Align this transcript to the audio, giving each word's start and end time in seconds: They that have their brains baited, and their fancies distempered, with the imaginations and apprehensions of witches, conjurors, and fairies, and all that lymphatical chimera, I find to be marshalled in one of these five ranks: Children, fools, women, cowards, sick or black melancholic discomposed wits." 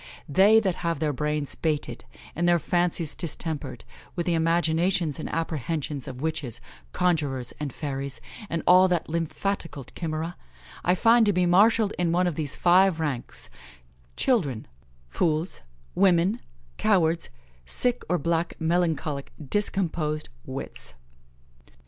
They 0.27 0.59
that 0.61 0.77
have 0.77 0.97
their 0.97 1.13
brains 1.13 1.53
baited, 1.53 2.05
and 2.35 2.47
their 2.49 2.57
fancies 2.57 3.13
distempered, 3.13 3.83
with 4.15 4.25
the 4.25 4.33
imaginations 4.33 5.19
and 5.19 5.29
apprehensions 5.29 6.07
of 6.07 6.21
witches, 6.21 6.59
conjurors, 6.91 7.53
and 7.59 7.71
fairies, 7.71 8.19
and 8.49 8.63
all 8.65 8.87
that 8.87 9.09
lymphatical 9.09 9.83
chimera, 9.83 10.37
I 10.83 10.95
find 10.95 11.23
to 11.27 11.33
be 11.33 11.45
marshalled 11.45 11.93
in 11.99 12.11
one 12.11 12.25
of 12.25 12.33
these 12.33 12.55
five 12.55 12.99
ranks: 12.99 13.47
Children, 14.17 14.65
fools, 15.07 15.61
women, 15.93 16.39
cowards, 16.77 17.29
sick 17.67 18.01
or 18.09 18.17
black 18.17 18.55
melancholic 18.59 19.31
discomposed 19.51 20.29
wits." 20.47 20.95